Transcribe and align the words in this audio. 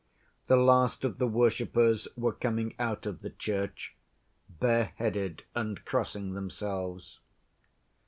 The 0.47 0.55
last 0.55 1.05
of 1.05 1.19
the 1.19 1.27
worshippers 1.27 2.07
were 2.17 2.33
coming 2.33 2.73
out 2.79 3.05
of 3.05 3.21
the 3.21 3.29
church, 3.29 3.95
bareheaded 4.49 5.43
and 5.53 5.85
crossing 5.85 6.33
themselves. 6.33 7.19